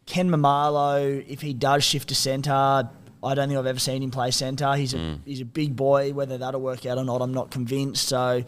[0.06, 4.12] Ken Maumalo, if he does shift to centre, I don't think I've ever seen him
[4.12, 4.74] play centre.
[4.76, 6.14] He's a he's a big boy.
[6.14, 8.08] Whether that'll work out or not, I'm not convinced.
[8.08, 8.44] So,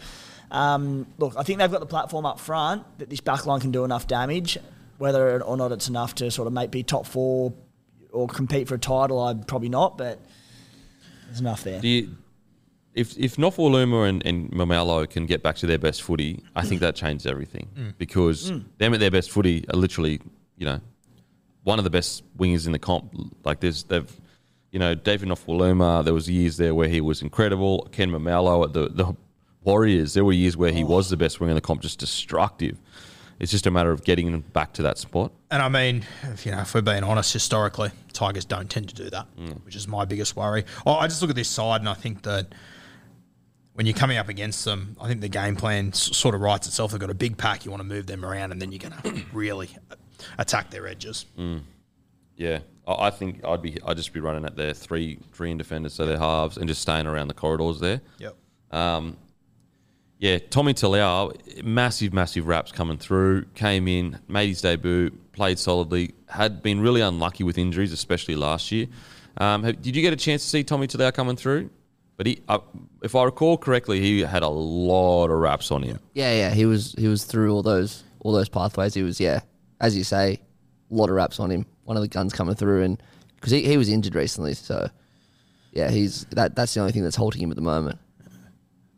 [0.52, 3.84] um, look, I think they've got the platform up front that this backline can do
[3.84, 4.58] enough damage.
[4.98, 7.54] Whether or not it's enough to sort of make be top four
[8.12, 9.98] or compete for a title, I'm probably not.
[9.98, 10.20] But
[11.28, 11.82] there's enough there.
[11.82, 12.16] Do you,
[13.00, 16.82] if if Nofoaluma and, and Maumalo can get back to their best footy, I think
[16.82, 17.88] that changes everything mm.
[17.88, 17.94] Mm.
[17.98, 18.64] because mm.
[18.78, 20.20] them at their best footy are literally,
[20.58, 20.82] you know,
[21.64, 23.14] one of the best wingers in the comp.
[23.46, 24.12] Like there's they've,
[24.72, 26.04] you know, David Nofoaluma.
[26.04, 27.88] There was years there where he was incredible.
[27.92, 29.16] Ken Maumalo at the the
[29.64, 30.14] Warriors.
[30.14, 30.88] There were years where he oh.
[30.88, 32.78] was the best winger in the comp, just destructive.
[33.40, 35.32] It's just a matter of getting them back to that spot.
[35.50, 38.96] And I mean, if, you know, if we're being honest, historically, Tigers don't tend to
[38.96, 39.28] do that,
[39.64, 40.66] which is my biggest worry.
[40.86, 42.48] Oh, I just look at this side and I think that
[43.80, 46.68] when you're coming up against them, I think the game plan s- sort of writes
[46.68, 46.92] itself.
[46.92, 49.02] They've got a big pack, you want to move them around, and then you're going
[49.02, 49.70] to really
[50.38, 51.26] attack their edges.
[52.36, 55.58] Yeah, I I think I'd be I'd just be running at their three three in
[55.58, 58.02] defenders, so their halves, and just staying around the corridors there.
[58.18, 58.36] Yep.
[58.72, 59.16] Um,
[60.18, 63.46] yeah, Tommy Talau, massive, massive raps coming through.
[63.56, 66.16] Came in, made his debut, played solidly.
[66.28, 68.88] Had been really unlucky with injuries, especially last year.
[69.38, 71.70] Um, have, did you get a chance to see Tommy Talau coming through?
[72.20, 72.60] But he, uh,
[73.02, 76.00] if I recall correctly, he had a lot of raps on him.
[76.14, 78.94] Yeah, yeah, he was he was through all those all those pathways.
[78.94, 79.40] He was yeah,
[79.80, 80.42] as you say,
[80.92, 81.66] a lot of raps on him.
[81.86, 83.02] One of the guns coming through, and
[83.36, 84.90] because he, he was injured recently, so
[85.72, 87.98] yeah, he's that that's the only thing that's halting him at the moment.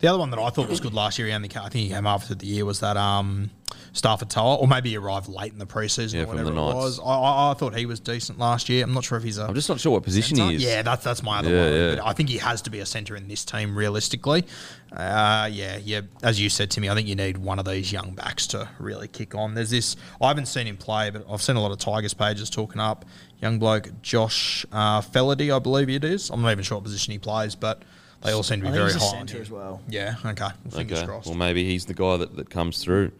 [0.02, 1.88] The other one that I thought was good last year, he only ca- I think
[1.88, 3.52] he came after the year was that um,
[3.94, 6.60] Starford To'a, or maybe he arrived late in the preseason Yeah, or from whatever the
[6.60, 6.76] it Knights.
[6.76, 7.00] was.
[7.00, 8.84] I, I, I thought he was decent last year.
[8.84, 9.44] I'm not sure if he's a.
[9.46, 10.64] I'm just not sure what position he is.
[10.64, 11.74] Yeah, that's that's my other Yeah, one.
[11.74, 11.96] yeah.
[11.96, 14.46] But I think he has to be a centre in this team realistically.
[14.92, 16.02] Uh, yeah, yeah.
[16.24, 18.68] As you said to me, I think you need one of these young backs to
[18.80, 19.54] really kick on.
[19.54, 19.96] There's this.
[20.20, 23.06] I haven't seen him play, but I've seen a lot of Tigers pages talking up
[23.40, 26.30] young bloke Josh uh, Feledy, I believe it is.
[26.32, 27.82] I'm not even sure what position he plays, but
[28.22, 29.42] they all seem to be I think very he's high on centre him.
[29.42, 29.82] as well.
[29.90, 30.16] Yeah.
[30.26, 30.42] Okay.
[30.44, 31.08] Well, fingers Okay.
[31.08, 31.28] crossed.
[31.28, 33.12] Well, maybe he's the guy that, that comes through.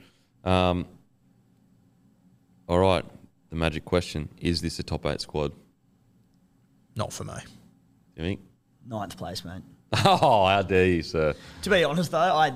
[0.44, 0.86] Um,
[2.68, 3.04] all right.
[3.50, 5.52] The magic question is this a top eight squad?
[6.96, 7.34] Not for me.
[8.16, 8.40] You think?
[8.88, 9.62] Ninth place, mate.
[10.06, 11.34] Oh, how dare you, sir?
[11.64, 12.54] To be honest, though, I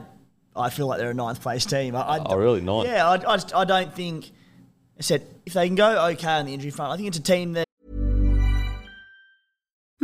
[0.55, 1.95] I feel like they're a ninth place team.
[1.95, 2.62] I, I, Oh, really?
[2.62, 2.88] Ninth?
[2.88, 4.31] Yeah, I, I, just, I don't think.
[4.97, 7.21] I said if they can go okay on the injury front, I think it's a
[7.21, 7.64] team that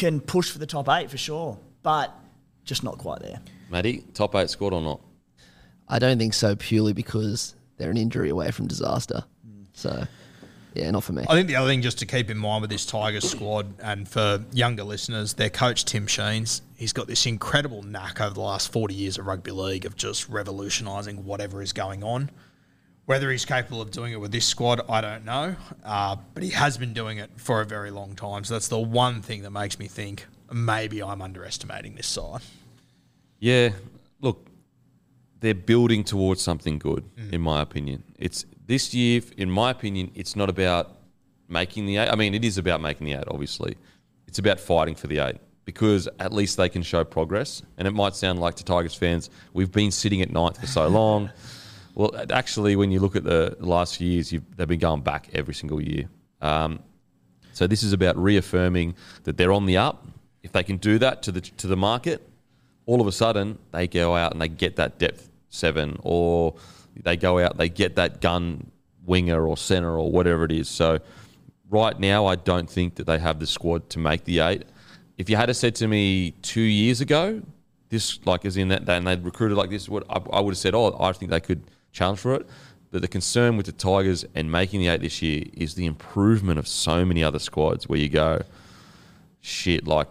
[0.00, 2.12] Can push for the top eight for sure, but
[2.64, 3.40] just not quite there.
[3.70, 5.00] Matty, top eight squad or not?
[5.88, 9.24] I don't think so purely because they're an injury away from disaster.
[9.72, 10.06] So
[10.74, 11.24] yeah, not for me.
[11.28, 14.08] I think the other thing just to keep in mind with this Tigers squad and
[14.08, 18.72] for younger listeners, their coach Tim Sheens, he's got this incredible knack over the last
[18.72, 22.30] 40 years of rugby league of just revolutionising whatever is going on.
[23.10, 25.56] Whether he's capable of doing it with this squad, I don't know.
[25.84, 28.44] Uh, but he has been doing it for a very long time.
[28.44, 32.42] So that's the one thing that makes me think maybe I'm underestimating this side.
[33.40, 33.70] Yeah,
[34.20, 34.46] look,
[35.40, 38.04] they're building towards something good, in my opinion.
[38.16, 40.96] It's this year, in my opinion, it's not about
[41.48, 42.10] making the eight.
[42.10, 43.76] I mean, it is about making the eight, obviously.
[44.28, 47.64] It's about fighting for the eight because at least they can show progress.
[47.76, 50.86] And it might sound like to Tigers fans, we've been sitting at ninth for so
[50.86, 51.32] long.
[52.00, 55.52] well, actually, when you look at the last few years, they've been going back every
[55.52, 56.08] single year.
[56.40, 56.80] Um,
[57.52, 60.06] so this is about reaffirming that they're on the up.
[60.42, 62.26] If they can do that to the to the market,
[62.86, 66.54] all of a sudden they go out and they get that depth seven, or
[66.96, 68.70] they go out they get that gun
[69.04, 70.70] winger or center or whatever it is.
[70.70, 71.00] So
[71.68, 74.62] right now, I don't think that they have the squad to make the eight.
[75.18, 77.42] If you had said to me two years ago,
[77.90, 80.58] this like as in that, and they'd recruited like this, what I, I would have
[80.58, 82.46] said, oh, I think they could challenge for it.
[82.90, 86.58] But the concern with the Tigers and making the eight this year is the improvement
[86.58, 88.42] of so many other squads where you go,
[89.40, 89.86] shit.
[89.86, 90.08] Like,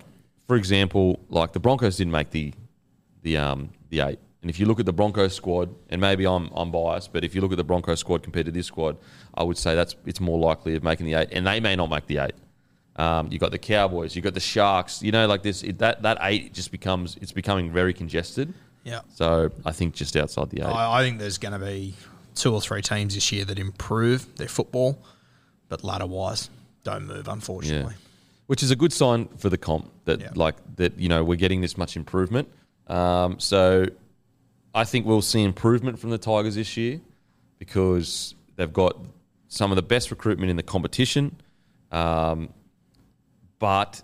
[0.48, 2.54] for example, like the Broncos didn't make the
[3.22, 4.20] the um the eight.
[4.42, 7.36] And if you look at the Broncos squad, and maybe I'm I'm biased, but if
[7.36, 8.96] you look at the Broncos squad compared to this squad,
[9.34, 11.90] I would say that's it's more likely of making the eight, and they may not
[11.90, 12.36] make the eight.
[12.96, 15.02] Um, you got the Cowboys, you got the Sharks.
[15.02, 18.54] You know, like this, it, that that eight just becomes it's becoming very congested.
[18.84, 19.02] Yeah.
[19.16, 20.66] So I think just outside the eight.
[20.66, 21.94] I, I think there's going to be
[22.36, 24.98] two or three teams this year that improve their football.
[25.68, 26.50] but ladder wise,
[26.84, 27.28] don't move.
[27.28, 27.94] Unfortunately,
[28.48, 30.32] which is a good sign for the comp that Yeah.
[30.36, 32.48] like that you know we're getting this much improvement.
[32.88, 33.86] Um, so
[34.74, 37.02] I think we'll see improvement from the Tigers this year
[37.60, 38.98] because they've got
[39.50, 41.36] some of the best recruitment in the competition,
[41.92, 42.50] um,
[43.60, 44.02] but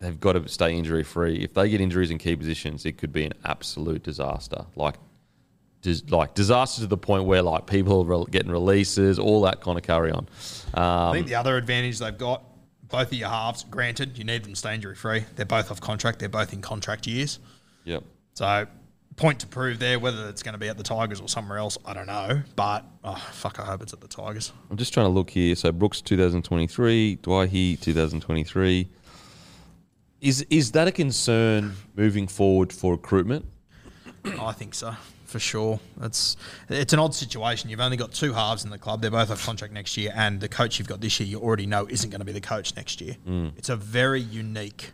[0.00, 1.36] they've got to stay injury free.
[1.42, 4.66] If they get injuries in key positions, it could be an absolute disaster.
[4.76, 4.96] Like.
[5.82, 9.60] Dis- like disaster to the point where like people are re- getting releases, all that
[9.60, 10.26] kind of carry on.
[10.74, 12.42] I Um, think the other advantage they've got,
[12.88, 15.24] both of your halves, granted, you need them to stay injury free.
[15.36, 16.18] They're both off contract.
[16.18, 17.38] They're both in contract years.
[17.84, 18.02] yep.
[18.34, 18.66] So,
[19.14, 20.00] point to prove there.
[20.00, 22.42] Whether it's going to be at the Tigers or somewhere else, I don't know.
[22.56, 24.52] But oh, fuck, I hope it's at the Tigers.
[24.70, 25.54] I'm just trying to look here.
[25.54, 28.88] So Brooks 2023, Dwight 2023.
[30.20, 33.44] Is is that a concern moving forward for recruitment?
[34.24, 34.94] I think so
[35.26, 35.80] for sure.
[36.02, 36.36] It's
[36.68, 37.68] it's an odd situation.
[37.68, 39.02] You've only got two halves in the club.
[39.02, 41.66] They're both off contract next year, and the coach you've got this year, you already
[41.66, 43.16] know isn't going to be the coach next year.
[43.28, 43.52] Mm.
[43.56, 44.92] It's a very unique.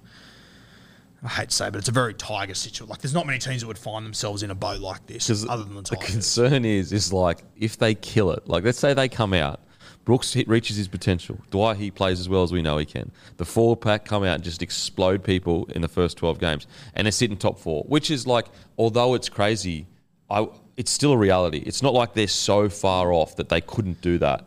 [1.25, 2.89] I hate to say, it, but it's a very Tiger situation.
[2.89, 5.63] Like, there's not many teams that would find themselves in a boat like this, other
[5.63, 8.49] than the the concern is is like if they kill it.
[8.49, 9.61] Like let's say they come out,
[10.05, 11.39] Brooks hit, reaches his potential.
[11.51, 13.13] Dwight he plays as well as we know he can.
[13.37, 17.07] The forward pack come out and just explode people in the first 12 games, and
[17.07, 18.47] they're sitting top four, which is like
[18.79, 19.87] although it's crazy,
[20.31, 21.59] I it's still a reality.
[21.67, 24.47] It's not like they're so far off that they couldn't do that.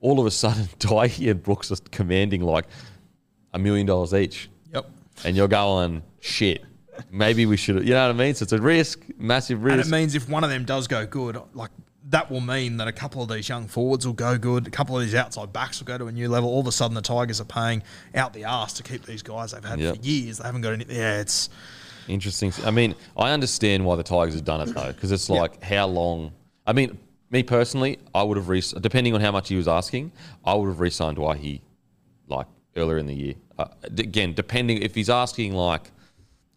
[0.00, 2.66] All of a sudden, Dwight and Brooks are commanding like
[3.54, 4.90] a million dollars each Yep.
[5.24, 6.64] and you're going shit.
[7.10, 8.34] Maybe we should, you know what I mean?
[8.34, 9.88] So it's a risk, massive And risk.
[9.88, 11.70] it means if one of them does go good, like
[12.10, 14.96] that will mean that a couple of these young forwards will go good, a couple
[14.96, 16.48] of these outside backs will go to a new level.
[16.50, 17.82] All of a sudden, the Tigers are paying
[18.14, 19.96] out the arse to keep these guys they've had Yep.
[19.96, 20.38] for years.
[20.38, 20.84] They haven't got any.
[20.88, 21.48] Yeah, it's
[22.08, 22.52] Interesting.
[22.64, 25.86] I mean, I understand why the Tigers have done it though, because it's like how
[25.86, 26.32] long.
[26.66, 26.98] I mean,
[27.30, 30.10] me personally, I would have re- depending on how much he was asking,
[30.44, 31.62] I would have re-signed Wahi
[32.26, 32.46] like
[32.76, 33.34] earlier in the year.
[33.58, 35.92] Uh, again, depending if he's asking like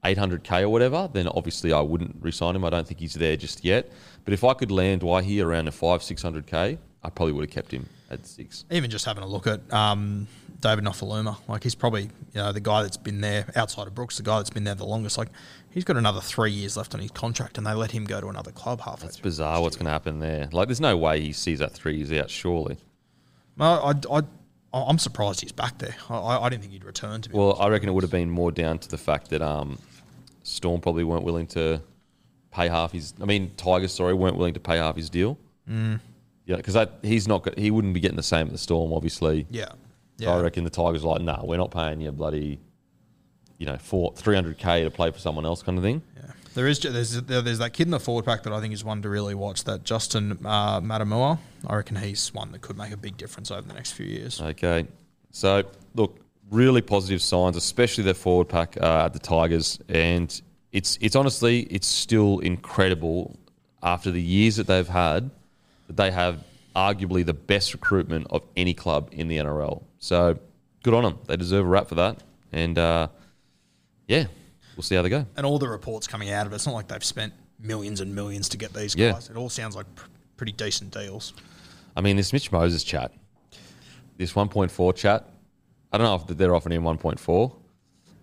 [0.03, 2.65] 800k or whatever, then obviously I wouldn't re-sign him.
[2.65, 3.91] I don't think he's there just yet.
[4.25, 7.71] But if I could land Wahi around a five 600k, I probably would have kept
[7.71, 8.65] him at six.
[8.71, 10.27] even just having a look at um,
[10.59, 11.37] David Nofoaluma.
[11.47, 14.37] Like he's probably you know the guy that's been there outside of Brooks, the guy
[14.37, 15.17] that's been there the longest.
[15.17, 15.29] Like
[15.73, 18.27] he's got another three years left on his contract, and they let him go to
[18.27, 18.99] another club half.
[18.99, 19.21] Through.
[19.21, 20.47] bizarre what's going to happen there.
[20.51, 22.29] Like, there's no way he sees that three years out.
[22.29, 22.77] Surely.
[23.57, 24.23] Well, I, I,
[24.73, 25.95] I'm surprised he's back there.
[26.09, 27.29] I, I didn't think he'd return to.
[27.31, 27.61] Well, honest.
[27.61, 29.79] I reckon it would have been more down to the fact that um,
[30.43, 31.81] Storm probably weren't willing to
[32.51, 33.13] pay half his.
[33.21, 35.37] I mean, Tigers, sorry, weren't willing to pay half his deal.
[35.69, 35.99] Mm.
[36.45, 37.57] Yeah, because he's not.
[37.57, 39.47] He wouldn't be getting the same at the Storm, obviously.
[39.49, 39.75] yeah, So
[40.17, 40.35] yeah.
[40.35, 42.59] I reckon the Tigers are like, nah, we're not paying you bloody,
[43.57, 46.01] you know, four three hundred k to play for someone else, kind of thing.
[46.17, 46.31] Yeah.
[46.53, 49.01] There is there's there's that kid in the forward pack that I think is one
[49.03, 49.63] to really watch.
[49.63, 51.39] That Justin uh, Matamua.
[51.65, 54.41] I reckon he's one that could make a big difference over the next few years.
[54.41, 54.85] Okay.
[55.31, 55.63] So,
[55.95, 56.19] look,
[56.51, 59.79] really positive signs, especially their forward pack uh, at the Tigers.
[59.89, 60.39] And
[60.71, 63.37] it's it's honestly, it's still incredible
[63.81, 65.29] after the years that they've had
[65.87, 66.43] that they have
[66.75, 69.83] arguably the best recruitment of any club in the NRL.
[69.99, 70.37] So,
[70.83, 71.19] good on them.
[71.27, 72.23] They deserve a rap for that.
[72.51, 73.07] And, uh,
[74.07, 74.25] yeah,
[74.75, 75.25] we'll see how they go.
[75.37, 78.13] And all the reports coming out of it, it's not like they've spent millions and
[78.15, 79.11] millions to get these Yeah.
[79.11, 79.29] guys.
[79.29, 81.33] It all sounds like pr- pretty decent deals.
[81.95, 83.11] I mean, this Mitch Moses chat,
[84.17, 85.29] this 1.4 chat,
[85.93, 87.55] I don't know if they're offering him 1.4,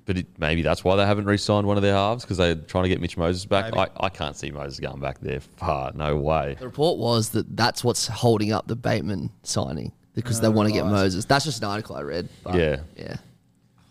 [0.05, 2.83] but it, maybe that's why they haven't re-signed one of their halves because they're trying
[2.83, 3.73] to get Mitch Moses back.
[3.77, 5.93] I, I can't see Moses going back there far.
[5.95, 6.57] No way.
[6.59, 10.69] The report was that that's what's holding up the Bateman signing because they oh, want
[10.69, 11.25] to get Moses.
[11.25, 12.29] That's just an article I read.
[12.43, 12.81] But Yeah.
[12.97, 13.17] yeah.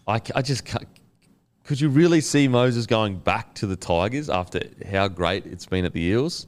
[0.08, 0.88] I just can't.
[1.64, 4.62] Could you really see Moses going back to the Tigers after
[4.92, 6.48] how great it's been at the Eels?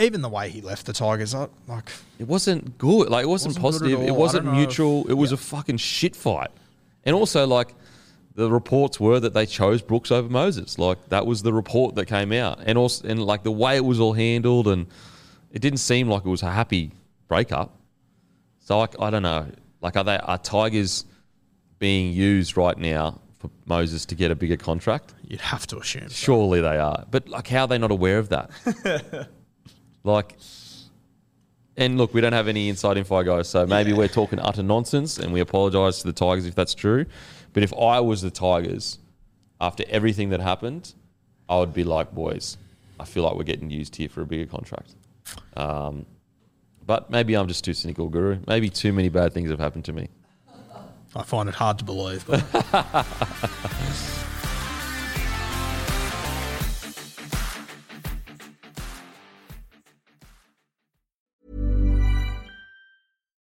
[0.00, 3.10] Even the way he left the Tigers, I, like It wasn't good.
[3.10, 4.00] Like it wasn't, Wasn't positive.
[4.02, 5.04] It wasn't don't if- mutual.
[5.10, 6.50] it was a fucking shit fight.
[7.04, 7.74] And also, like
[8.34, 10.78] the reports were that they chose Brooks over Moses.
[10.78, 12.60] Like that was the report that came out.
[12.64, 14.86] And also, and like the way it was all handled, and
[15.52, 16.90] it didn't seem like it was a happy
[17.28, 17.76] breakup.
[18.60, 19.46] So like I don't know.
[19.82, 21.04] Like are they are Tigers
[21.78, 25.12] being used right now for Moses to get a bigger contract?
[25.26, 26.08] you'd have to assume.
[26.08, 26.14] so.
[26.14, 27.04] Surely they are.
[27.10, 28.50] But like how are they not aware of that?
[30.04, 30.36] like
[31.76, 33.48] and look, we don't have any inside info, guys.
[33.48, 37.04] So maybe we're talking utter nonsense, and we apologise to the Tigers if that's true.
[37.52, 38.98] But if I was the Tigers,
[39.60, 40.94] after everything that happened,
[41.48, 42.58] I would be like, boys,
[43.00, 44.94] I feel like we're getting used here for a bigger contract.
[45.56, 46.06] Um,
[46.86, 48.38] but maybe I'm just too cynical, Guru.
[48.46, 50.10] Maybe too many bad things have happened to me.
[51.16, 52.24] I find it hard to believe.
[52.26, 52.44] But